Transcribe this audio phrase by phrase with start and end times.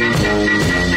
[0.00, 0.89] Well, hello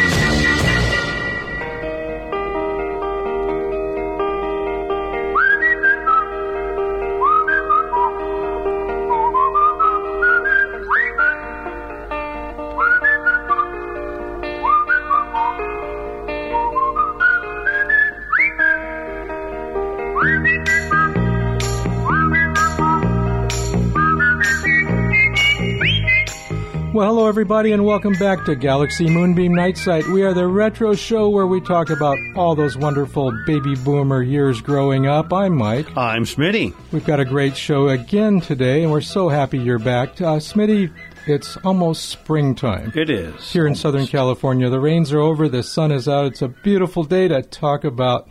[27.44, 30.10] everybody, and welcome back to Galaxy Moonbeam Nightside.
[30.10, 34.62] We are the retro show where we talk about all those wonderful baby boomer years
[34.62, 35.30] growing up.
[35.30, 35.94] I'm Mike.
[35.94, 36.72] I'm Smitty.
[36.90, 40.22] We've got a great show again today, and we're so happy you're back.
[40.22, 40.90] Uh, Smitty,
[41.26, 42.94] it's almost springtime.
[42.94, 43.52] It is.
[43.52, 46.24] Here in Southern California, the rains are over, the sun is out.
[46.24, 48.30] It's a beautiful day to talk about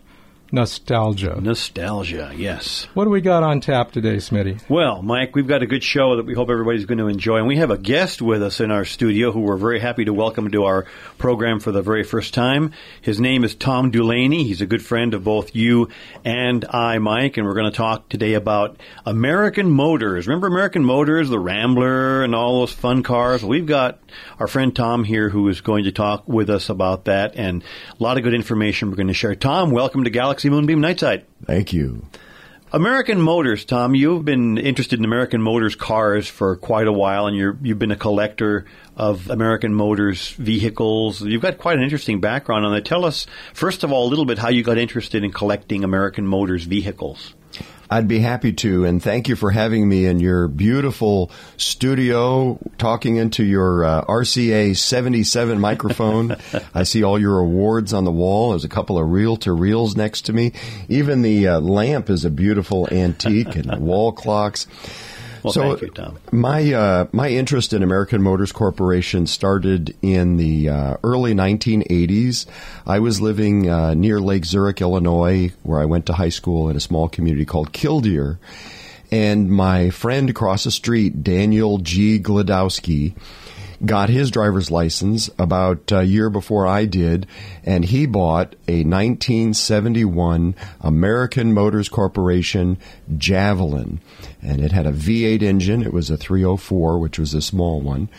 [0.53, 1.41] nostalgia.
[1.41, 2.87] Nostalgia, yes.
[2.93, 4.61] What do we got on tap today, Smitty?
[4.69, 7.37] Well, Mike, we've got a good show that we hope everybody's going to enjoy.
[7.37, 10.13] And we have a guest with us in our studio who we're very happy to
[10.13, 10.85] welcome to our
[11.17, 12.71] program for the very first time.
[13.01, 14.43] His name is Tom Dulaney.
[14.45, 15.89] He's a good friend of both you
[16.23, 17.37] and I, Mike.
[17.37, 20.27] And we're going to talk today about American Motors.
[20.27, 23.43] Remember American Motors, the Rambler, and all those fun cars?
[23.43, 23.97] We've got
[24.39, 27.63] our friend Tom here who is going to talk with us about that and
[27.99, 29.33] a lot of good information we're going to share.
[29.33, 31.23] Tom, welcome to Galaxy Moonbeam Nightside.
[31.45, 32.05] Thank you.
[32.73, 37.37] American Motors, Tom, you've been interested in American Motors cars for quite a while, and
[37.37, 38.65] you're, you've been a collector
[38.97, 41.21] of American Motors vehicles.
[41.21, 42.83] You've got quite an interesting background on that.
[42.83, 46.25] Tell us, first of all, a little bit how you got interested in collecting American
[46.25, 47.35] Motors vehicles.
[47.93, 53.17] I'd be happy to, and thank you for having me in your beautiful studio, talking
[53.17, 56.35] into your uh, RCA 77 microphone.
[56.73, 58.49] I see all your awards on the wall.
[58.49, 60.53] There's a couple of reel-to reels next to me.
[60.89, 64.65] Even the uh, lamp is a beautiful antique, and wall clocks.
[65.43, 66.19] Well, so thank you, Tom.
[66.31, 72.45] My uh, my interest in American Motors Corporation started in the uh, early 1980s.
[72.85, 76.77] I was living uh, near Lake Zurich, Illinois, where I went to high school in
[76.77, 78.37] a small community called Kildeer.
[79.11, 82.19] And my friend across the street, Daniel G.
[82.19, 83.13] Gladowski,
[83.85, 87.27] got his driver's license about a year before I did,
[87.63, 92.77] and he bought a 1971 American Motors Corporation
[93.17, 93.99] Javelin.
[94.43, 95.83] And it had a V8 engine.
[95.83, 98.09] It was a 304, which was a small one,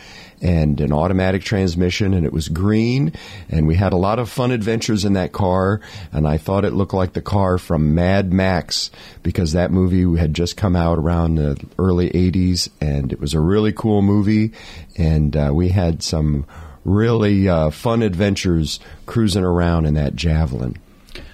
[0.41, 3.13] and an automatic transmission, and it was green.
[3.49, 5.81] And we had a lot of fun adventures in that car,
[6.11, 8.91] and I thought it looked like the car from Mad Max
[9.23, 13.39] because that movie had just come out around the early 80s, and it was a
[13.39, 14.51] really cool movie,
[14.97, 16.45] and uh, we had some
[16.85, 20.77] really uh, fun adventures cruising around in that Javelin.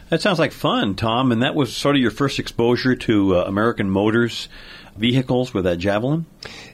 [0.09, 3.44] That sounds like fun, Tom, and that was sort of your first exposure to uh,
[3.46, 4.50] American Motors
[5.02, 6.26] vehicles with that Javelin?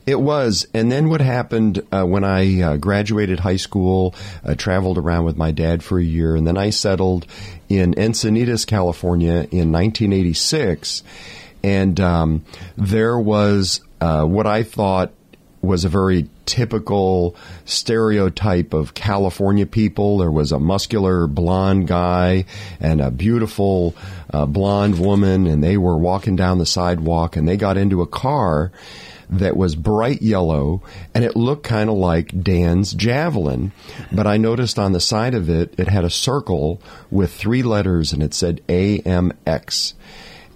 [0.06, 0.68] It was.
[0.74, 5.38] And then what happened uh, when I uh, graduated high school, uh, traveled around with
[5.38, 7.26] my dad for a year, and then I settled
[7.70, 11.04] in Encinitas, California in 1986.
[11.64, 12.46] And um,
[12.78, 15.12] there was uh, what I thought
[15.62, 17.36] was a very typical
[17.66, 20.18] stereotype of California people.
[20.18, 22.46] There was a muscular blonde guy
[22.80, 23.96] and a beautiful
[24.34, 28.08] uh, blonde woman, and they were walking down the sidewalk, and they got into a
[28.08, 28.72] car
[29.30, 30.82] that was bright yellow
[31.14, 33.74] and it looked kind of like Dan's javelin.
[34.10, 36.82] But I noticed on the side of it, it had a circle
[37.12, 39.96] with three letters and it said AMX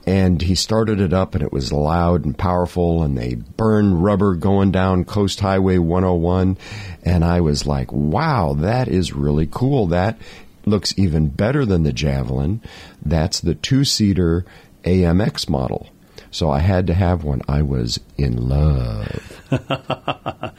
[0.06, 4.36] and he started it up and it was loud and powerful and they burned rubber
[4.36, 6.58] going down coast highway 101
[7.04, 9.88] and i was like wow that is really cool.
[9.88, 10.18] That
[10.66, 12.62] looks even better than the javelin.
[13.04, 14.46] That's the two-seater
[14.84, 15.90] amx model.
[16.30, 17.42] So i had to have one.
[17.48, 19.42] I was in love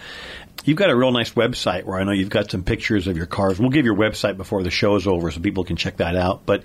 [0.65, 3.27] You've got a real nice website where I know you've got some pictures of your
[3.27, 3.59] cars.
[3.59, 6.47] We'll give your website before the show is over so people can check that out.
[6.47, 6.63] But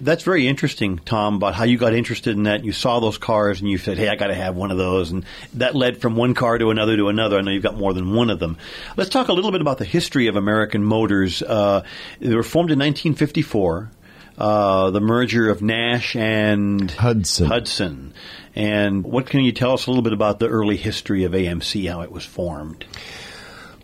[0.00, 2.64] that's very interesting, Tom, about how you got interested in that.
[2.64, 5.10] You saw those cars and you said, hey, I got to have one of those.
[5.10, 7.36] And that led from one car to another to another.
[7.36, 8.58] I know you've got more than one of them.
[8.96, 11.42] Let's talk a little bit about the history of American Motors.
[11.42, 11.82] Uh,
[12.20, 13.90] they were formed in 1954.
[14.38, 17.46] Uh, the merger of Nash and Hudson.
[17.46, 18.14] Hudson.
[18.54, 21.90] And what can you tell us a little bit about the early history of AMC,
[21.90, 22.84] how it was formed?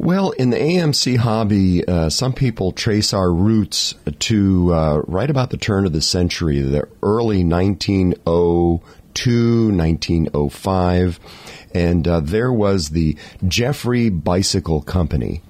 [0.01, 5.51] Well, in the AMC hobby, uh, some people trace our roots to uh, right about
[5.51, 8.81] the turn of the century, the early 1902,
[9.77, 11.21] 1905,
[11.75, 13.17] and uh, there was the
[13.49, 15.43] Jeffery Bicycle Company,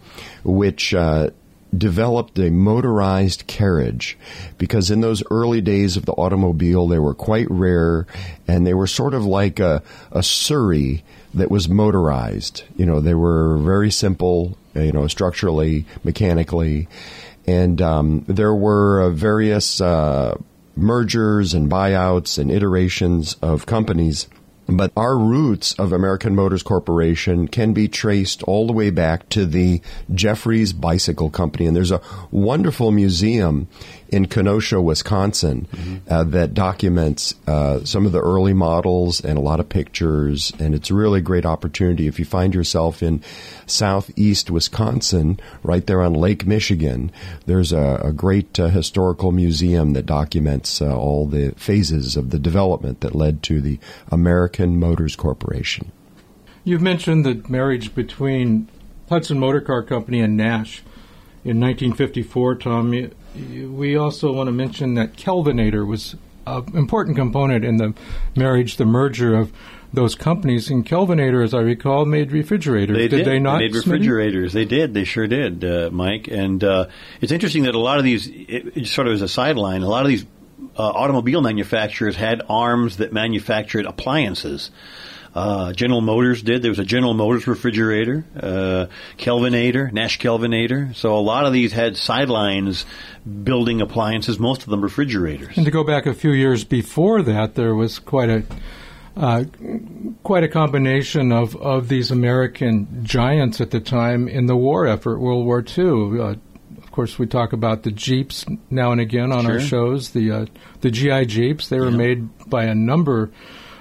[0.45, 1.29] which uh,
[1.77, 4.17] developed a motorized carriage
[4.57, 8.07] because in those early days of the automobile they were quite rare
[8.47, 11.05] and they were sort of like a, a Surrey
[11.35, 12.65] that was motorized.
[12.77, 16.89] You know, they were very simple you know, structurally, mechanically,
[17.47, 20.37] and um, there were uh, various uh,
[20.77, 24.29] mergers and buyouts and iterations of companies.
[24.71, 29.47] But our roots of American Motors Corporation can be traced all the way back to
[29.47, 29.81] the
[30.15, 31.65] Jeffries Bicycle Company.
[31.65, 33.67] And there's a wonderful museum
[34.09, 35.97] in Kenosha, Wisconsin, mm-hmm.
[36.13, 40.53] uh, that documents uh, some of the early models and a lot of pictures.
[40.59, 43.23] And it's a really great opportunity if you find yourself in
[43.67, 47.13] southeast Wisconsin, right there on Lake Michigan.
[47.47, 52.39] There's a, a great uh, historical museum that documents uh, all the phases of the
[52.39, 53.79] development that led to the
[54.11, 55.93] American Motors Corporation.
[56.65, 58.69] You've mentioned the marriage between
[59.09, 60.83] Hudson Motor Car Company and Nash
[61.45, 62.91] in 1954, Tom
[63.69, 67.95] we also want to mention that Kelvinator was an important component in the
[68.37, 69.53] marriage, the merger of
[69.93, 70.71] those companies.
[70.71, 72.97] And Kelvinator, as I recall, made refrigerators.
[72.97, 73.27] They did, did.
[73.27, 73.59] they not?
[73.59, 74.53] They made refrigerators.
[74.53, 74.95] They did.
[74.95, 76.29] They sure did, uh, Mike.
[76.29, 76.89] And uh,
[77.21, 79.89] it's interesting that a lot of these, it, it sort of as a sideline, a
[79.89, 80.27] lot of these
[80.77, 84.71] uh, automobile manufacturers had arms that manufactured appliances.
[85.35, 86.63] Uh, General Motors did.
[86.63, 88.87] There was a General Motors refrigerator, uh,
[89.19, 90.95] Kelvinator, Nash Kelvinator.
[90.97, 92.85] So a lot of these had sidelines
[93.45, 95.57] building appliances, most of them refrigerators.
[95.57, 98.43] And to go back a few years before that, there was quite a
[99.17, 99.45] uh,
[100.23, 105.19] quite a combination of, of these American giants at the time in the war effort,
[105.19, 106.21] World War II.
[106.21, 106.35] Uh,
[106.77, 109.55] of course, we talk about the Jeeps now and again on sure.
[109.55, 110.11] our shows.
[110.11, 110.47] The uh,
[110.81, 111.97] the GI Jeeps they were yeah.
[111.97, 113.31] made by a number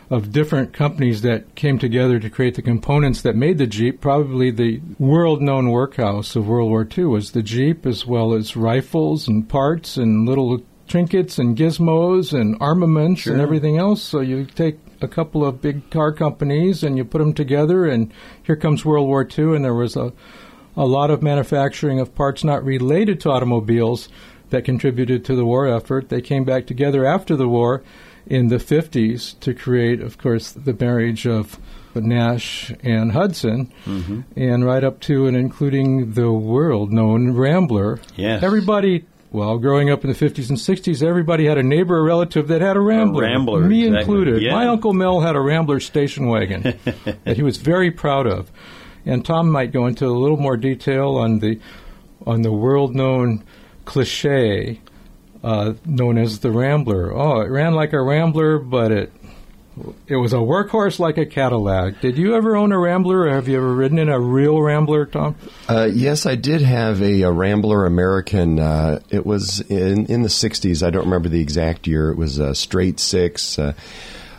[0.10, 4.00] of different companies that came together to create the components that made the Jeep.
[4.00, 8.56] Probably the world known workhouse of World War II was the Jeep, as well as
[8.56, 13.34] rifles and parts and little trinkets and gizmos and armaments sure.
[13.34, 14.02] and everything else.
[14.02, 18.14] So you take a couple of big car companies and you put them together, and
[18.44, 20.14] here comes World War II, and there was a,
[20.78, 24.08] a lot of manufacturing of parts not related to automobiles
[24.52, 26.08] that contributed to the war effort.
[26.08, 27.84] They came back together after the war
[28.30, 31.60] in the 50s to create, of course, the marriage of
[31.96, 34.22] Nash and Hudson, mm-hmm.
[34.36, 38.00] and right up to and including the world known Rambler.
[38.16, 38.44] Yes.
[38.44, 42.48] Everybody, well, growing up in the 50s and 60s, everybody had a neighbor or relative
[42.50, 43.24] that had a Rambler.
[43.24, 43.62] A Rambler.
[43.62, 44.00] Me exactly.
[44.00, 44.42] included.
[44.42, 44.54] Yeah.
[44.54, 46.62] My Uncle Mel had a Rambler station wagon
[47.24, 48.52] that he was very proud of.
[49.06, 51.60] And Tom might go into a little more detail on the
[52.26, 53.44] on the world known
[53.86, 54.82] cliche
[55.44, 57.14] uh, known as the Rambler.
[57.14, 59.14] Oh, it ran like a Rambler, but it
[60.08, 62.02] it was a workhorse like a Cadillac.
[62.02, 65.06] Did you ever own a Rambler, or have you ever ridden in a real Rambler,
[65.06, 65.36] Tom?
[65.70, 68.60] Uh, yes, I did have a, a Rambler American.
[68.60, 70.86] Uh, it was in in the '60s.
[70.86, 72.10] I don't remember the exact year.
[72.10, 73.60] It was a straight six.
[73.60, 73.74] Uh,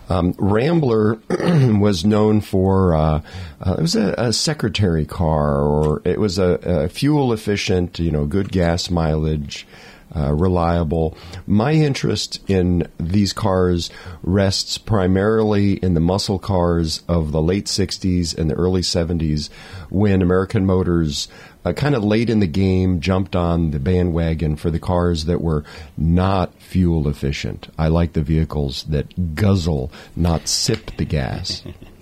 [0.08, 3.22] um, Rambler was known for uh,
[3.60, 8.10] uh, it was a, a, secretary car, or it was a, a, fuel efficient, you
[8.10, 9.66] know, good gas mileage
[10.14, 11.16] uh, reliable.
[11.46, 13.90] My interest in these cars
[14.22, 19.50] rests primarily in the muscle cars of the late 60s and the early 70s
[19.90, 21.28] when American Motors
[21.64, 25.40] uh, kind of late in the game jumped on the bandwagon for the cars that
[25.40, 25.64] were
[25.96, 27.69] not fuel efficient.
[27.76, 31.62] I like the vehicles that guzzle, not sip the gas.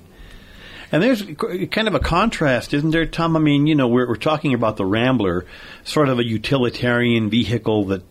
[0.96, 1.22] And there's
[1.69, 3.37] kind of a contrast, isn't there, Tom?
[3.37, 5.44] I mean, you know, we're, we're talking about the Rambler,
[5.84, 8.03] sort of a utilitarian vehicle that,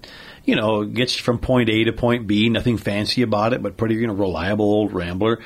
[0.44, 2.48] you know, gets you from point A to point B.
[2.48, 5.40] Nothing fancy about it, but pretty, you know, reliable old Rambler.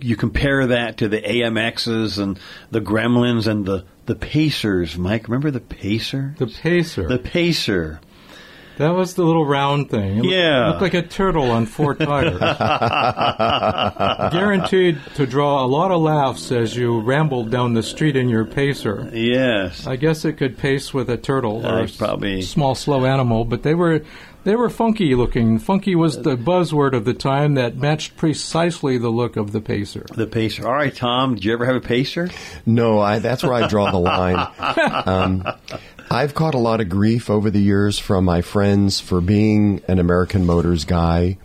[0.00, 4.96] You compare that to the AMXs and the Gremlins and the the Pacers.
[4.96, 6.34] Mike, remember the Pacer?
[6.38, 7.08] The Pacer.
[7.08, 8.00] The Pacer.
[8.76, 10.18] That was the little round thing.
[10.18, 10.66] It yeah.
[10.66, 12.38] Looked, looked like a turtle on four tires.
[14.32, 18.44] Guaranteed to draw a lot of laughs as you rambled down the street in your
[18.44, 19.10] pacer.
[19.12, 19.86] Yes.
[19.86, 22.42] I guess it could pace with a turtle or a probably.
[22.42, 24.02] small, slow animal, but they were
[24.44, 25.58] they were funky looking.
[25.58, 30.06] Funky was the buzzword of the time that matched precisely the look of the pacer.
[30.14, 30.64] The pacer.
[30.64, 31.34] All right, Tom.
[31.34, 32.30] Did you ever have a pacer?
[32.64, 34.46] No, I, that's where I draw the line.
[35.06, 35.44] Um,
[36.10, 39.98] I've caught a lot of grief over the years from my friends for being an
[39.98, 41.36] American Motors guy.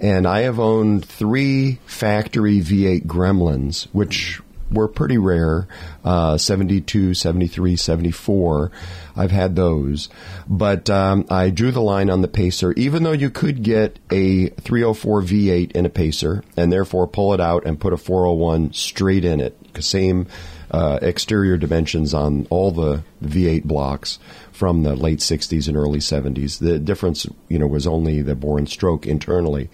[0.00, 5.66] And I have owned three factory V8 Gremlins, which were pretty rare
[6.04, 8.70] uh, 72, 73, 74.
[9.16, 10.08] I've had those.
[10.48, 14.48] But um, I drew the line on the Pacer, even though you could get a
[14.48, 19.24] 304 V8 in a Pacer and therefore pull it out and put a 401 straight
[19.24, 19.56] in it.
[19.80, 20.26] Same
[20.70, 24.18] uh, exterior dimensions on all the V8 blocks
[24.52, 26.58] from the late 60s and early 70s.
[26.58, 29.70] The difference, you know, was only the bore and stroke internally.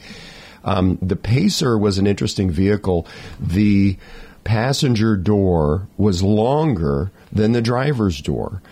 [0.64, 3.06] Um, the Pacer was an interesting vehicle.
[3.38, 3.96] The
[4.44, 8.62] passenger door was longer than the driver's door.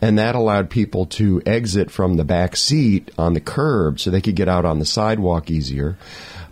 [0.00, 4.20] And that allowed people to exit from the back seat on the curb so they
[4.20, 5.96] could get out on the sidewalk easier.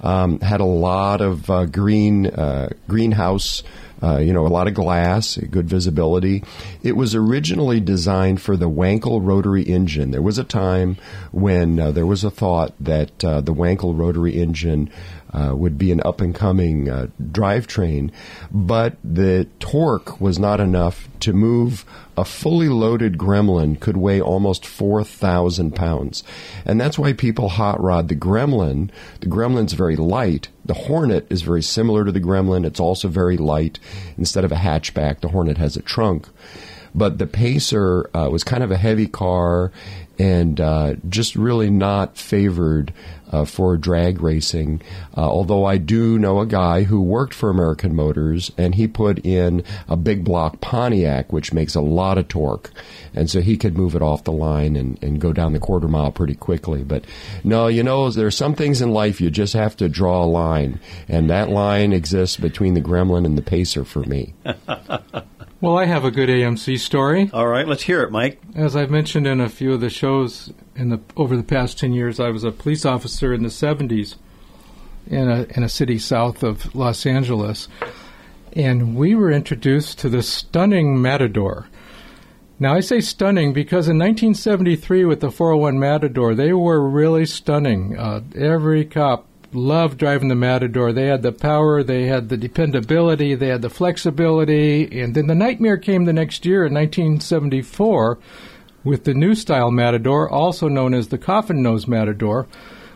[0.00, 3.62] Um, had a lot of uh, green uh, greenhouse
[4.02, 6.44] uh, you know, a lot of glass, good visibility.
[6.82, 10.10] It was originally designed for the Wankel rotary engine.
[10.10, 10.96] There was a time
[11.32, 14.90] when uh, there was a thought that uh, the Wankel rotary engine
[15.32, 18.10] uh, would be an up and coming uh, drivetrain,
[18.50, 21.84] but the torque was not enough to move
[22.16, 26.24] a fully loaded Gremlin could weigh almost 4,000 pounds.
[26.64, 28.90] And that's why people hot rod the Gremlin.
[29.20, 30.48] The Gremlin's very light.
[30.68, 32.66] The Hornet is very similar to the Gremlin.
[32.66, 33.78] It's also very light.
[34.18, 36.28] Instead of a hatchback, the Hornet has a trunk.
[36.94, 39.72] But the Pacer uh, was kind of a heavy car
[40.18, 42.92] and uh, just really not favored
[43.30, 44.80] uh, for drag racing.
[45.16, 49.24] Uh, although I do know a guy who worked for American Motors and he put
[49.24, 52.70] in a big block Pontiac, which makes a lot of torque.
[53.14, 55.88] And so he could move it off the line and, and go down the quarter
[55.88, 56.84] mile pretty quickly.
[56.84, 57.04] But
[57.44, 60.26] no, you know, there are some things in life you just have to draw a
[60.26, 60.80] line.
[61.08, 64.34] And that line exists between the Gremlin and the Pacer for me.
[65.60, 67.30] Well, I have a good AMC story.
[67.32, 68.40] All right, let's hear it, Mike.
[68.54, 71.92] As I've mentioned in a few of the shows in the over the past 10
[71.92, 74.14] years, I was a police officer in the 70s
[75.08, 77.66] in a in a city south of Los Angeles.
[78.52, 81.66] And we were introduced to the stunning Matador.
[82.60, 87.98] Now, I say stunning because in 1973 with the 401 Matador, they were really stunning.
[87.98, 90.92] Uh, every cop loved driving the Matador.
[90.92, 95.00] They had the power, they had the dependability, they had the flexibility.
[95.00, 98.18] And then the nightmare came the next year in 1974
[98.84, 102.46] with the new style Matador, also known as the coffin nose Matador,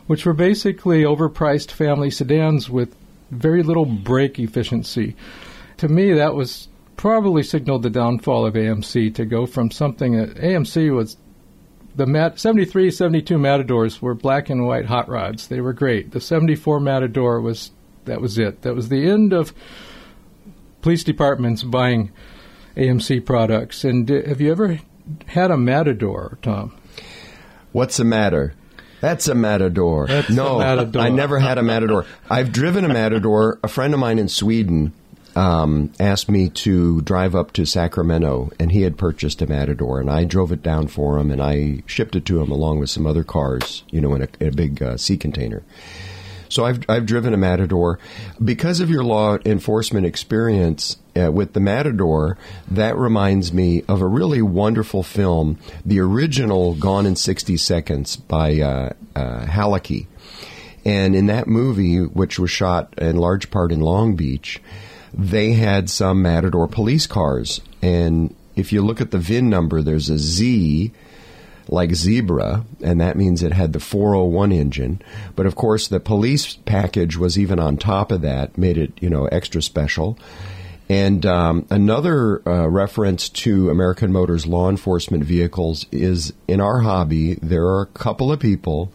[0.07, 2.95] which were basically overpriced family sedans with
[3.31, 5.17] very little brake efficiency.
[5.79, 10.37] To me, that was probably signaled the downfall of AMC to go from something that
[10.37, 11.17] AMC was
[11.95, 15.49] the Mat- 73, 72 Matadors were black and white hot rods.
[15.49, 16.13] They were great.
[16.13, 17.71] The 74 Matador was
[18.05, 18.63] that was it.
[18.63, 19.53] That was the end of
[20.81, 22.11] police departments buying
[22.77, 23.85] AMC products.
[23.85, 24.81] And uh, have you ever
[25.27, 26.77] had a Matador, Tom?
[27.73, 28.55] What's the matter?
[29.01, 30.07] That's a Matador.
[30.07, 31.03] That's no, a Matador.
[31.03, 32.07] I never had a Matador.
[32.31, 33.59] I've driven a Matador.
[33.65, 34.93] A friend of mine in Sweden
[35.35, 40.11] um, asked me to drive up to Sacramento, and he had purchased a Matador, and
[40.11, 43.07] I drove it down for him, and I shipped it to him along with some
[43.07, 45.63] other cars, you know, in a, in a big uh, sea container.
[46.49, 47.99] So I've I've driven a Matador
[48.45, 52.37] because of your law enforcement experience uh, with the Matador.
[52.71, 58.61] That reminds me of a really wonderful film, the original Gone in sixty seconds by
[58.61, 60.09] uh, uh, Halicki.
[60.85, 64.61] And in that movie, which was shot in large part in Long Beach,
[65.15, 67.61] they had some Matador police cars.
[67.81, 70.93] And if you look at the VIN number, there's a Z
[71.69, 75.01] like zebra, and that means it had the 401 engine.
[75.37, 79.11] But of course, the police package was even on top of that, made it you
[79.11, 80.19] know extra special.
[80.89, 87.35] And um, another uh, reference to American Motors law enforcement vehicles is in our hobby,
[87.37, 88.93] there are a couple of people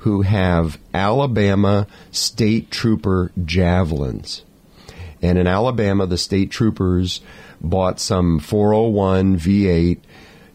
[0.00, 4.42] who have Alabama State Trooper javelins.
[5.22, 7.20] And in Alabama, the state troopers
[7.60, 9.98] bought some 401 V8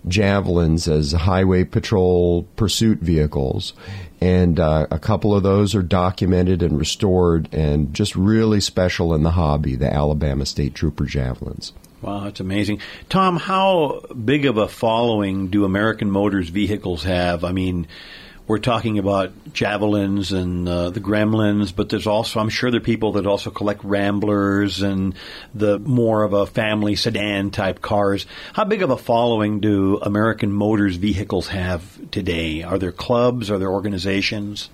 [0.08, 3.74] javelins as highway patrol pursuit vehicles.
[4.22, 9.24] And uh, a couple of those are documented and restored and just really special in
[9.24, 11.74] the hobby, the Alabama State Trooper javelins.
[12.02, 12.80] Wow, that's amazing.
[13.08, 17.46] Tom, how big of a following do American Motors vehicles have?
[17.46, 17.88] I mean,
[18.48, 22.84] we're talking about javelins and uh, the gremlins, but there's also, I'm sure there are
[22.84, 25.16] people that also collect ramblers and
[25.54, 28.26] the more of a family sedan type cars.
[28.54, 32.64] How big of a following do American Motors vehicles have today?
[32.64, 33.50] Are there clubs?
[33.50, 34.70] Are there organizations?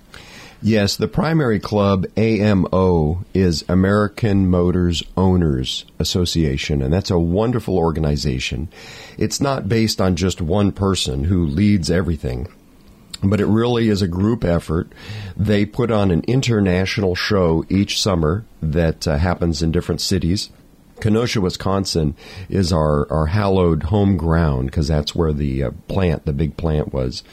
[0.62, 8.68] Yes, the primary club, AMO, is American Motors Owners Association, and that's a wonderful organization.
[9.18, 12.50] It's not based on just one person who leads everything
[13.24, 14.92] but it really is a group effort.
[15.36, 20.50] They put on an international show each summer that uh, happens in different cities.
[21.00, 22.15] Kenosha, Wisconsin
[22.50, 26.94] is our, our hallowed home ground because that's where the uh, plant, the big plant
[26.94, 27.24] was,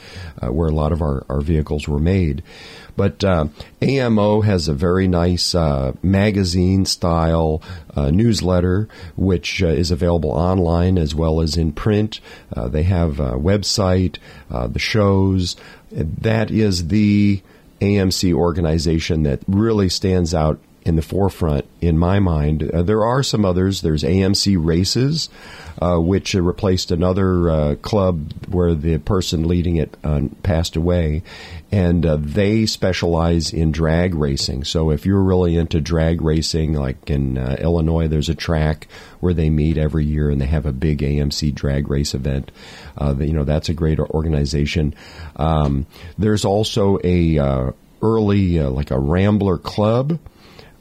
[0.41, 2.43] uh, where a lot of our, our vehicles were made.
[2.95, 3.47] But uh,
[3.81, 7.61] AMO has a very nice uh, magazine style
[7.95, 12.19] uh, newsletter, which uh, is available online as well as in print.
[12.55, 14.17] They have a website,
[14.49, 15.55] the shows.
[15.91, 17.41] That is the
[17.81, 22.69] AMC organization that really stands out in the forefront in my mind.
[22.71, 23.81] Uh, there are some others.
[23.81, 25.29] There's AMC Races,
[25.81, 31.23] uh, which uh, replaced another uh, club where the person leading it uh, passed away,
[31.71, 34.63] and uh, they specialize in drag racing.
[34.63, 38.87] So if you're really into drag racing, like in Illinois, there's a track
[39.19, 42.51] where they meet every year and they have a big AMC drag race event.
[43.19, 44.95] you know that's a great organization.
[45.35, 45.85] Um,
[46.17, 50.19] there's also a early like a Rambler Club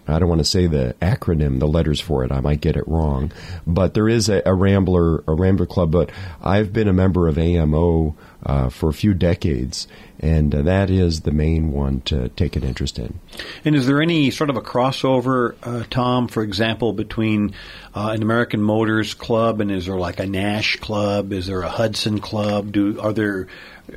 [0.08, 2.32] I don't want to say the acronym, the letters for it.
[2.32, 3.32] I might get it wrong,
[3.66, 5.90] but there is a, a Rambler, a Rambler Club.
[5.90, 6.10] But
[6.42, 9.88] I've been a member of AMO uh, for a few decades,
[10.20, 13.18] and uh, that is the main one to take an interest in.
[13.64, 17.54] And is there any sort of a crossover, uh, Tom, for example, between
[17.94, 21.32] uh, an American Motors Club and is there like a Nash Club?
[21.32, 22.72] Is there a Hudson Club?
[22.72, 23.48] Do are there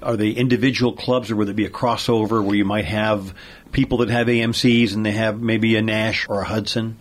[0.02, 3.34] are they individual clubs, or would it be a crossover where you might have
[3.72, 7.00] people that have AMC's and they have maybe a Nash or a Hudson?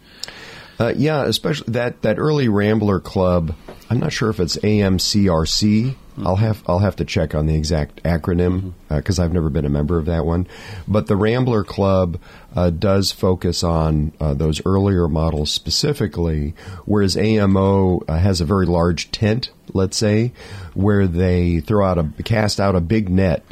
[0.79, 3.55] Uh, yeah, especially that, that early Rambler Club.
[3.91, 5.97] I'm not sure if it's AMCRC.
[6.19, 6.27] Mm-hmm.
[6.27, 9.23] I'll have I'll have to check on the exact acronym because mm-hmm.
[9.23, 10.49] uh, I've never been a member of that one.
[10.87, 12.21] But the Rambler Club
[12.57, 18.67] uh, does focus on uh, those earlier models specifically, whereas AMO uh, has a very
[18.67, 20.33] large tent, let's say,
[20.75, 23.45] where they throw out a cast out a big net,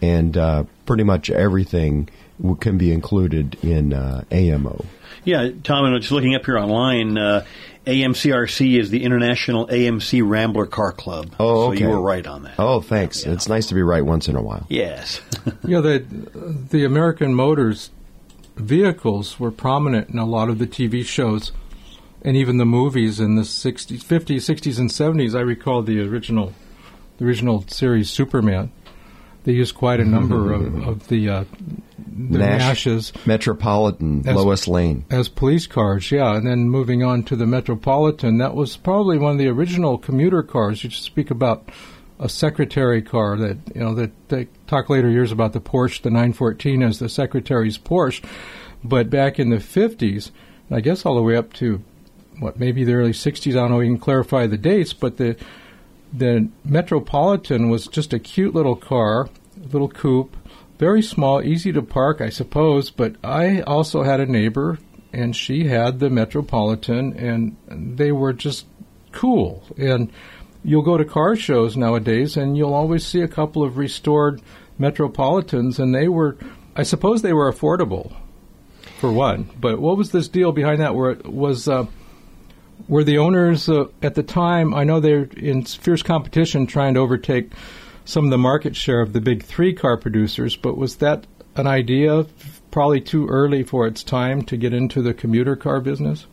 [0.00, 2.08] and uh, pretty much everything
[2.60, 4.84] can be included in uh, AMO.
[5.24, 7.44] Yeah, Tom, and just looking up here online, uh,
[7.86, 11.34] AMCRC is the International AMC Rambler Car Club.
[11.40, 11.78] Oh, okay.
[11.78, 12.54] So you were right on that.
[12.58, 13.24] Oh, thanks.
[13.24, 13.32] Yeah.
[13.32, 14.66] It's nice to be right once in a while.
[14.68, 15.20] Yes.
[15.64, 15.98] yeah, the
[16.70, 17.90] the American Motors
[18.56, 21.52] vehicles were prominent in a lot of the TV shows
[22.24, 25.36] and even the movies in the 60s, 50s, 60s, and 70s.
[25.36, 26.54] I recall the original,
[27.18, 28.70] the original series Superman
[29.44, 31.44] they used quite a number of, of the, uh,
[31.98, 33.26] the Nash, Nashes.
[33.26, 35.04] Metropolitan, as, Lois Lane.
[35.10, 36.36] As police cars, yeah.
[36.36, 40.42] And then moving on to the Metropolitan, that was probably one of the original commuter
[40.42, 40.84] cars.
[40.84, 41.68] You just speak about
[42.18, 46.10] a secretary car that, you know, that they talk later years about the Porsche, the
[46.10, 48.24] 914 as the secretary's Porsche.
[48.84, 50.30] But back in the 50s,
[50.70, 51.82] I guess all the way up to,
[52.38, 55.36] what, maybe the early 60s, I don't know, you can clarify the dates, but the
[56.12, 59.28] the Metropolitan was just a cute little car,
[59.72, 60.36] little coupe,
[60.78, 62.90] very small, easy to park, I suppose.
[62.90, 64.78] But I also had a neighbor,
[65.12, 68.66] and she had the Metropolitan, and they were just
[69.12, 69.64] cool.
[69.78, 70.10] And
[70.64, 74.42] you'll go to car shows nowadays, and you'll always see a couple of restored
[74.78, 76.36] Metropolitans, and they were,
[76.74, 78.14] I suppose, they were affordable,
[78.98, 79.50] for one.
[79.60, 80.94] But what was this deal behind that?
[80.94, 81.68] Where it was.
[81.68, 81.86] Uh,
[82.88, 84.74] were the owners uh, at the time?
[84.74, 87.52] I know they're in fierce competition trying to overtake
[88.04, 91.66] some of the market share of the big three car producers, but was that an
[91.66, 92.26] idea
[92.70, 96.26] probably too early for its time to get into the commuter car business?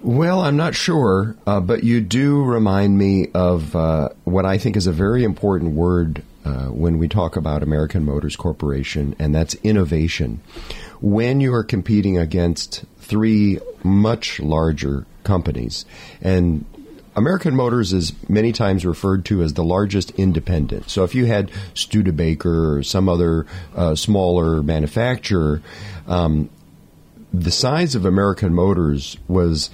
[0.00, 4.76] Well, I'm not sure, uh, but you do remind me of uh, what I think
[4.76, 9.54] is a very important word uh, when we talk about American Motors Corporation, and that's
[9.62, 10.40] innovation.
[11.00, 15.84] When you are competing against three much larger companies.
[16.20, 16.64] And
[17.14, 20.88] American Motors is many times referred to as the largest independent.
[20.88, 25.60] So if you had Studebaker or some other uh, smaller manufacturer,
[26.06, 26.48] um,
[27.32, 29.70] the size of American Motors was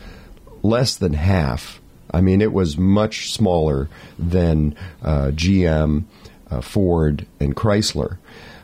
[0.62, 1.80] less than half.
[2.12, 3.88] I mean, it was much smaller
[4.18, 6.04] than uh, GM,
[6.50, 8.18] uh, Ford, and Chrysler.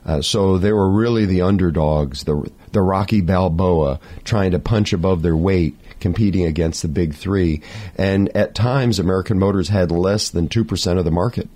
[0.05, 5.23] Uh, so they were really the underdogs, the the Rocky Balboa, trying to punch above
[5.23, 7.63] their weight, competing against the big three.
[7.97, 11.49] And at times, American Motors had less than two percent of the market.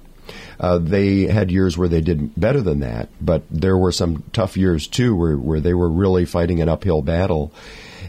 [0.59, 4.57] Uh, they had years where they did better than that, but there were some tough
[4.57, 7.53] years too where where they were really fighting an uphill battle,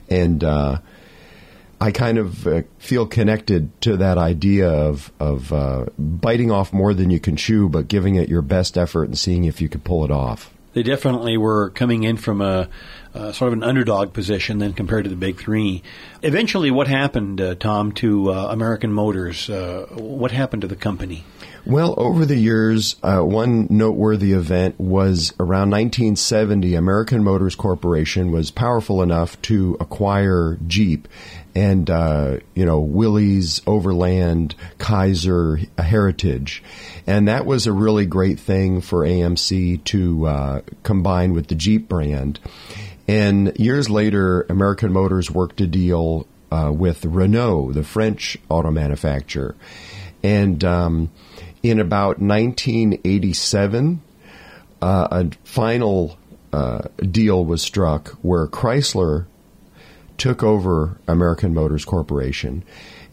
[0.10, 0.43] and.
[0.43, 0.80] Uh,
[1.82, 6.93] I kind of uh, feel connected to that idea of of uh, biting off more
[6.93, 9.80] than you can chew, but giving it your best effort and seeing if you can
[9.80, 10.54] pull it off.
[10.80, 12.70] They definitely were coming in from a
[13.13, 15.84] sort of an underdog position then compared to the big three.
[16.22, 19.50] Eventually, what happened, uh, Tom, to uh, American Motors?
[19.50, 21.26] Uh, what happened to the company?
[21.65, 26.76] Well, over the years, uh, one noteworthy event was around 1970.
[26.76, 31.10] American Motors Corporation was powerful enough to acquire Jeep
[31.60, 36.63] and uh, you know Willys, Overland, Kaiser, Heritage,
[37.06, 41.89] and that was a really great thing for AMC to uh, combine with the Jeep
[41.89, 42.39] brand.
[43.10, 49.54] And years later, American Motors worked a deal uh, with Renault, the French auto manufacturer,
[50.24, 51.12] and um,
[51.62, 54.02] in about 1987,
[54.82, 56.17] uh, a final
[56.54, 59.26] uh, deal was struck where Chrysler
[60.19, 62.63] took over American Motors Corporation.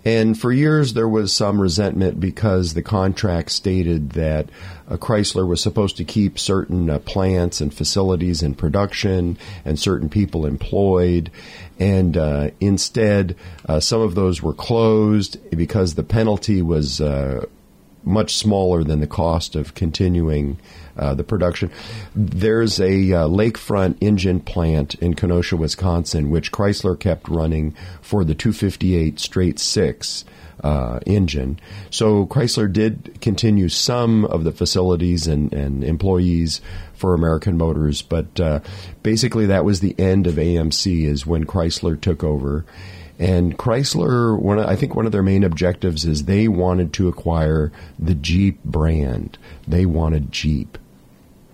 [0.07, 4.49] And for years, there was some resentment because the contract stated that
[4.89, 10.09] uh, Chrysler was supposed to keep certain uh, plants and facilities in production and certain
[10.09, 11.33] people employed.
[11.81, 13.35] And uh, instead,
[13.69, 17.47] uh, some of those were closed because the penalty was uh,
[18.07, 20.59] much smaller than the cost of continuing
[20.97, 21.71] uh, the production.
[22.15, 28.35] There's a uh, lakefront engine plant in Kenosha, Wisconsin, which Chrysler kept running for the
[28.35, 30.25] 258 straight six.
[30.59, 31.61] Uh, engine.
[31.91, 36.63] So Chrysler did continue some of the facilities and, and employees
[36.95, 38.61] for American Motors, but uh,
[39.03, 42.65] basically that was the end of AMC is when Chrysler took over.
[43.19, 47.73] And Chrysler, one I think one of their main objectives is they wanted to acquire
[47.99, 49.39] the Jeep brand.
[49.67, 50.79] They wanted Jeep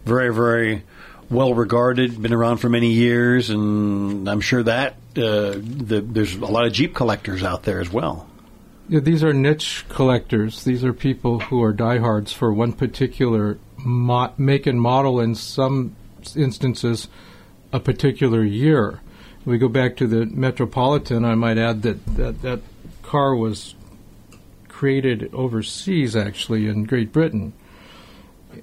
[0.04, 0.82] very, very
[1.30, 6.46] well regarded, been around for many years, and I'm sure that uh, the, there's a
[6.46, 8.28] lot of Jeep collectors out there as well.
[8.88, 10.64] Yeah, these are niche collectors.
[10.64, 15.20] These are people who are diehards for one particular mo- make and model.
[15.20, 15.96] In some
[16.36, 17.08] instances,
[17.72, 19.00] a particular year.
[19.44, 21.24] We go back to the Metropolitan.
[21.24, 22.60] I might add that that, that
[23.02, 23.74] car was
[24.68, 27.52] created overseas, actually in Great Britain,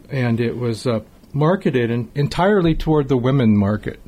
[0.10, 1.02] and it was uh,
[1.34, 4.00] marketed in, entirely toward the women market.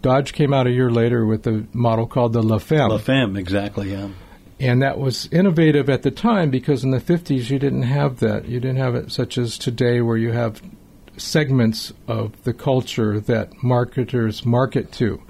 [0.00, 2.90] Dodge came out a year later with a model called the La Femme.
[2.90, 4.08] La Femme, exactly, yeah.
[4.58, 8.46] And that was innovative at the time because in the 50s you didn't have that.
[8.46, 10.62] You didn't have it such as today where you have
[11.16, 15.22] segments of the culture that marketers market to.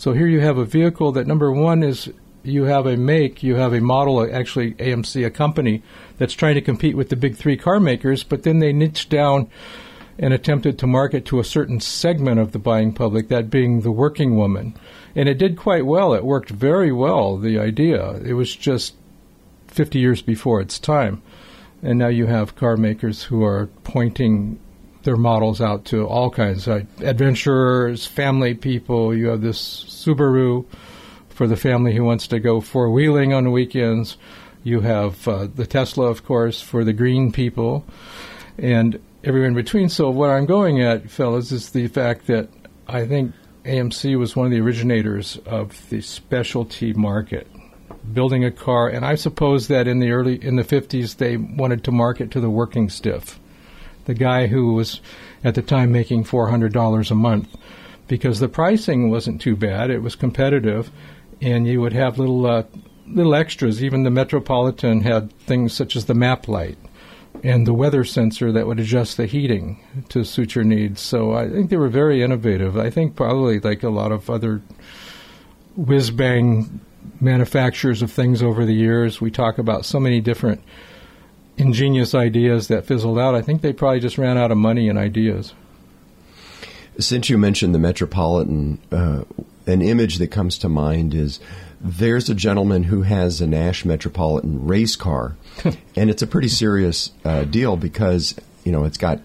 [0.00, 2.10] So here you have a vehicle that number one is
[2.42, 5.82] you have a make, you have a model, uh, actually AMC, a company
[6.16, 9.50] that's trying to compete with the big three car makers, but then they niche down
[10.18, 13.92] and attempted to market to a certain segment of the buying public, that being the
[13.92, 14.74] working woman.
[15.14, 16.14] And it did quite well.
[16.14, 18.12] It worked very well, the idea.
[18.24, 18.94] It was just
[19.68, 21.20] 50 years before its time.
[21.82, 24.60] And now you have car makers who are pointing
[25.02, 29.14] their models out to all kinds of adventurers, family people.
[29.14, 30.66] You have this Subaru
[31.28, 34.16] for the family who wants to go four wheeling on weekends.
[34.62, 37.84] You have uh, the Tesla, of course, for the green people.
[38.58, 39.88] And everywhere in between.
[39.88, 42.48] So what I'm going at, fellas, is the fact that
[42.88, 43.32] I think
[43.64, 47.46] AMC was one of the originators of the specialty market,
[48.12, 48.88] building a car.
[48.88, 52.40] And I suppose that in the early in the 50s they wanted to market to
[52.40, 53.38] the working stiff,
[54.04, 55.00] the guy who was
[55.44, 57.56] at the time making $400 a month,
[58.08, 59.90] because the pricing wasn't too bad.
[59.90, 60.90] It was competitive,
[61.40, 62.46] and you would have little.
[62.46, 62.64] Uh,
[63.12, 63.82] little extras.
[63.82, 66.78] Even the Metropolitan had things such as the map light
[67.42, 71.00] and the weather sensor that would adjust the heating to suit your needs.
[71.00, 72.76] So I think they were very innovative.
[72.76, 74.62] I think probably like a lot of other
[75.76, 76.80] whiz bang
[77.20, 80.62] manufacturers of things over the years, we talk about so many different
[81.60, 83.34] ingenious ideas that fizzled out.
[83.34, 85.54] I think they probably just ran out of money and ideas.
[86.98, 89.24] Since you mentioned the Metropolitan, uh,
[89.66, 91.40] an image that comes to mind is
[91.80, 95.36] there's a gentleman who has a Nash Metropolitan race car,
[95.96, 99.20] and it's a pretty serious uh, deal because you know it's got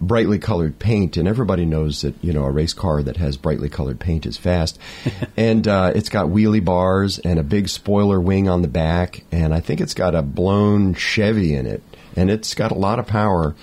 [0.00, 3.68] brightly colored paint, and everybody knows that you know a race car that has brightly
[3.68, 4.78] colored paint is fast,
[5.36, 9.54] and uh, it's got wheelie bars and a big spoiler wing on the back, and
[9.54, 11.82] I think it's got a blown Chevy in it,
[12.16, 13.54] and it's got a lot of power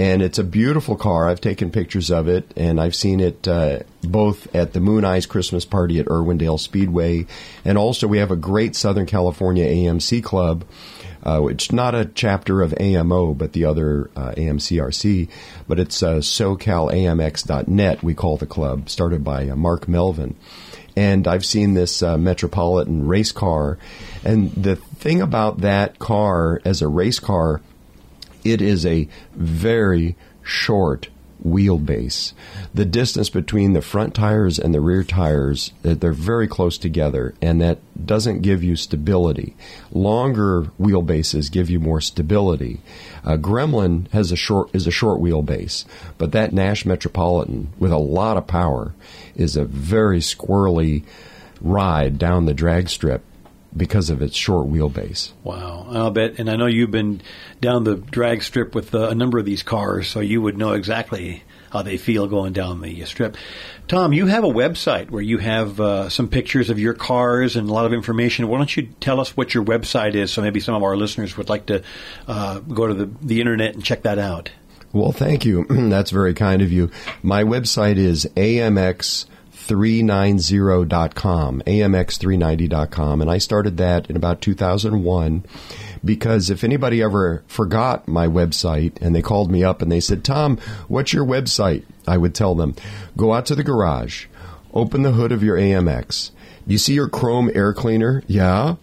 [0.00, 1.28] and it's a beautiful car.
[1.28, 5.66] I've taken pictures of it, and I've seen it uh, both at the Mooneyes Christmas
[5.66, 7.26] party at Irwindale Speedway,
[7.66, 10.64] and also we have a great Southern California AMC club,
[11.22, 15.28] uh, which not a chapter of AMO, but the other uh, AMCRC,
[15.68, 18.02] but it's uh, SoCalAMX.net.
[18.02, 20.36] We call the club, started by uh, Mark Melvin.
[20.96, 23.78] And I've seen this uh, Metropolitan race car,
[24.24, 27.60] and the thing about that car as a race car
[28.44, 31.08] it is a very short
[31.44, 32.32] wheelbase.
[32.74, 37.34] The distance between the front tires and the rear tires, uh, they're very close together,
[37.40, 39.56] and that doesn't give you stability.
[39.92, 42.80] Longer wheelbases give you more stability.
[43.24, 45.84] Uh, Gremlin has a short is a short wheelbase,
[46.18, 48.94] but that Nash Metropolitan with a lot of power
[49.34, 51.04] is a very squirrely
[51.60, 53.22] ride down the drag strip
[53.76, 55.32] because of its short wheelbase.
[55.44, 56.38] Wow, I'll bet.
[56.38, 57.20] And I know you've been
[57.60, 60.72] down the drag strip with uh, a number of these cars, so you would know
[60.72, 63.36] exactly how they feel going down the strip.
[63.86, 67.68] Tom, you have a website where you have uh, some pictures of your cars and
[67.68, 68.48] a lot of information.
[68.48, 71.36] Why don't you tell us what your website is so maybe some of our listeners
[71.36, 71.82] would like to
[72.26, 74.50] uh, go to the, the internet and check that out?
[74.92, 75.64] Well, thank you.
[75.68, 76.90] That's very kind of you.
[77.22, 79.26] My website is AMX
[79.74, 83.20] amx390.com, amx390.com.
[83.20, 85.44] And I started that in about 2001
[86.04, 90.24] because if anybody ever forgot my website and they called me up and they said,
[90.24, 91.84] Tom, what's your website?
[92.06, 92.74] I would tell them,
[93.16, 94.26] go out to the garage,
[94.72, 96.30] open the hood of your AMX.
[96.66, 98.22] You see your chrome air cleaner?
[98.26, 98.76] Yeah.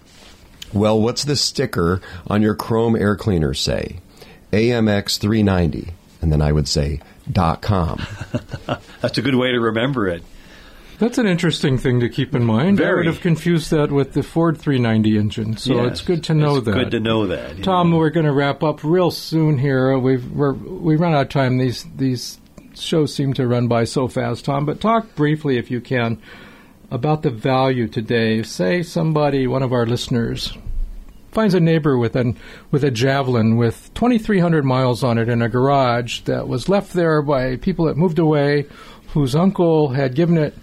[0.74, 4.00] Well, what's the sticker on your chrome air cleaner say?
[4.52, 5.94] AMX 390.
[6.22, 7.00] And then I would say,
[7.32, 8.02] dot com.
[9.02, 10.24] That's a good way to remember it.
[11.00, 12.78] That's an interesting thing to keep in mind.
[12.78, 12.90] Very.
[12.90, 16.34] I would have confused that with the Ford 390 engine, so Yes, it's good to
[16.34, 16.74] know it's that.
[16.74, 17.62] Good to know that.
[17.64, 19.98] Tom, we're going to wrap up real soon here.
[20.00, 21.60] We've we're, we run out of time.
[21.60, 22.40] These these
[22.74, 24.66] shows seem to run by so fast, Tom.
[24.66, 26.20] But talk briefly, if you can,
[26.90, 28.42] about the value today.
[28.42, 30.58] Say somebody, one of our listeners,
[31.32, 32.38] finds a neighbor with an
[32.72, 37.22] with a javelin with 2,300 miles on it in a garage that was left there
[37.22, 38.66] by people that moved away,
[39.14, 40.56] whose uncle had given it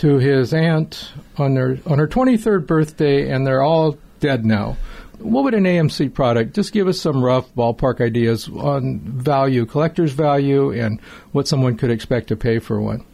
[0.00, 4.76] to his aunt on their on her 23rd birthday, and they're all dead now.
[5.18, 6.54] What would an AMC product?
[6.54, 11.00] Just give us some rough ballpark ideas on value, collector's value, and
[11.32, 13.04] what someone could expect to pay for one.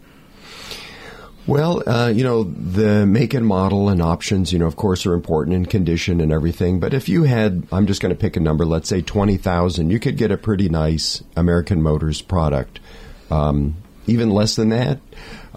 [1.49, 5.15] Well, uh, you know, the make and model and options, you know, of course, are
[5.15, 6.79] important in condition and everything.
[6.79, 9.99] But if you had, I'm just going to pick a number, let's say 20,000, you
[9.99, 12.79] could get a pretty nice American Motors product.
[13.31, 15.01] Um, even less than that,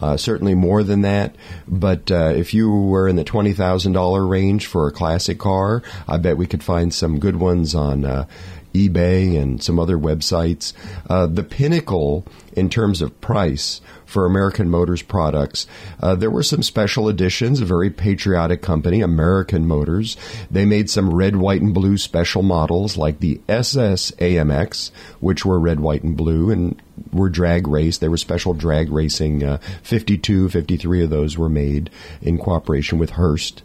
[0.02, 1.36] uh, certainly more than that.
[1.68, 6.38] But uh, if you were in the $20,000 range for a classic car, I bet
[6.38, 8.06] we could find some good ones on.
[8.06, 8.26] Uh,
[8.74, 10.74] eBay and some other websites.
[11.10, 12.24] Uh, the pinnacle
[12.60, 15.65] in terms of price for American Motors products,
[16.02, 20.17] uh, there were some special editions, a very patriotic company, American Motors.
[20.52, 25.60] They made some red, white, and blue special models like the SS AMX, which were
[25.60, 26.80] red, white, and blue and
[27.13, 27.98] were drag race.
[27.98, 29.43] They were special drag racing.
[29.43, 31.89] Uh, 52, 53 of those were made
[32.22, 33.63] in cooperation with Hurst.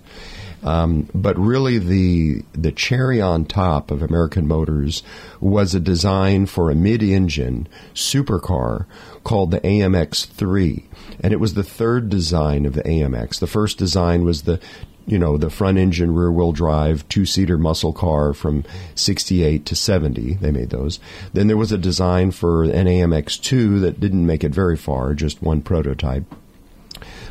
[0.64, 5.02] Um, but really, the the cherry on top of American Motors
[5.40, 8.86] was a design for a mid-engine supercar
[9.24, 10.84] called the AMX3,
[11.20, 13.38] and it was the third design of the AMX.
[13.38, 14.58] The first design was the
[15.06, 19.76] you know the front engine rear wheel drive two seater muscle car from 68 to
[19.76, 20.98] 70 they made those.
[21.34, 25.42] Then there was a design for an AMX2 that didn't make it very far just
[25.42, 26.24] one prototype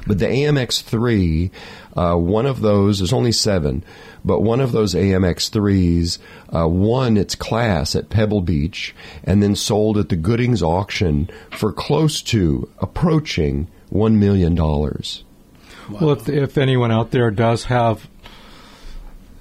[0.05, 1.51] but the AMX3,
[1.95, 3.83] uh, one of those, there's only seven,
[4.25, 6.17] but one of those AMX3s
[6.55, 11.71] uh, won its class at Pebble Beach and then sold at the Gooding's auction for
[11.71, 14.55] close to, approaching $1 million.
[14.55, 18.07] Well, if, if anyone out there does have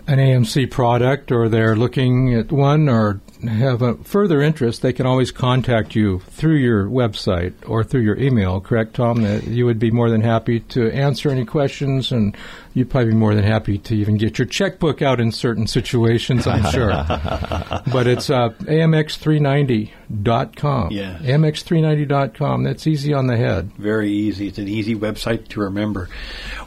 [0.06, 5.06] an AMC product or they're looking at one or have a further interest, they can
[5.06, 9.22] always contact you through your website or through your email, correct, Tom?
[9.22, 12.36] That you would be more than happy to answer any questions and
[12.74, 16.46] you'd probably be more than happy to even get your checkbook out in certain situations,
[16.46, 16.88] I'm sure.
[17.92, 20.90] but it's uh, amx390.com.
[20.90, 21.18] Yeah.
[21.18, 22.64] amx390.com.
[22.64, 23.72] That's easy on the head.
[23.74, 24.48] Very easy.
[24.48, 26.08] It's an easy website to remember.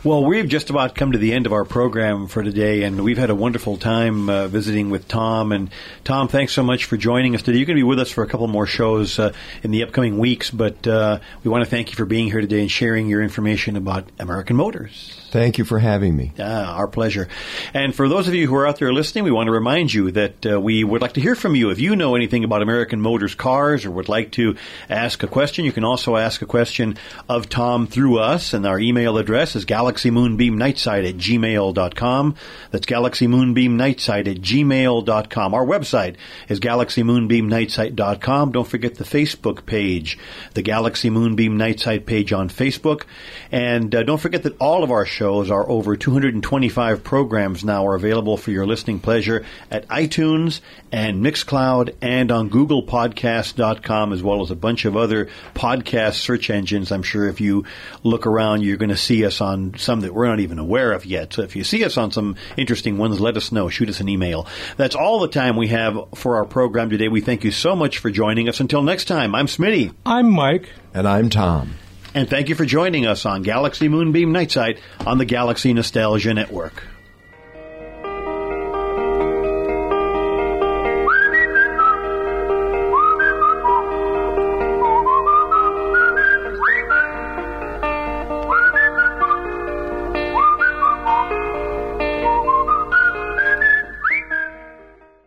[0.04, 3.18] Well, we've just about come to the end of our program for today, and we've
[3.18, 5.52] had a wonderful time uh, visiting with Tom.
[5.52, 5.70] And
[6.04, 7.58] Tom, thanks so much for joining us today.
[7.58, 10.20] You're going to be with us for a couple more shows uh, in the upcoming
[10.20, 13.24] weeks, but uh, we want to thank you for being here today and sharing your
[13.24, 15.25] information about American Motors.
[15.36, 16.32] Thank you for having me.
[16.40, 17.28] Our pleasure.
[17.74, 20.10] And for those of you who are out there listening, we want to remind you
[20.12, 21.72] that uh, we would like to hear from you.
[21.72, 24.56] If you know anything about American Motors cars or would like to
[24.90, 28.54] ask a question, you can also ask a question of Tom through us.
[28.54, 32.36] And our email address is galaxymoonbeamnightside at gmail.com.
[32.72, 35.54] That's galaxymoonbeamnightside at gmail.com.
[35.54, 36.16] Our website
[36.48, 38.54] is galaxymoonbeamnightside.com.
[38.54, 40.18] Don't forget the Facebook page,
[40.54, 43.04] the Galaxy Moonbeam Nightside page on Facebook.
[43.52, 47.96] And uh, don't forget that all of our shows are over 225 programs now are
[47.96, 50.62] available for your listening pleasure at iTunes
[50.92, 56.92] and Mixcloud and on GooglePodcast.com as well as a bunch of other podcast search engines.
[56.92, 57.66] I'm sure if you
[58.04, 61.06] look around, you're going to see us on some that we're not even aware of
[61.06, 61.34] yet.
[61.34, 63.68] So if you see us on some interesting ones, let us know.
[63.68, 64.48] Shoot us an email.
[64.78, 67.08] That's all the time we have for our program today.
[67.08, 68.60] We thank you so much for joining us.
[68.60, 69.94] Until next time, I'm Smitty.
[70.06, 70.70] I'm Mike.
[70.94, 71.76] And I'm Tom.
[72.16, 76.88] And thank you for joining us on Galaxy Moonbeam Nightside on the Galaxy Nostalgia Network.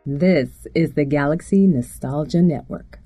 [0.07, 2.99] This is the Galaxy Nostalgia Network.